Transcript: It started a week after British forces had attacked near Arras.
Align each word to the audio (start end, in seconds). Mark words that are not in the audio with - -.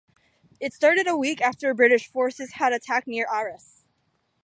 It 0.59 0.73
started 0.73 1.05
a 1.05 1.15
week 1.15 1.41
after 1.43 1.71
British 1.75 2.07
forces 2.07 2.53
had 2.53 2.73
attacked 2.73 3.05
near 3.05 3.27
Arras. 3.31 3.85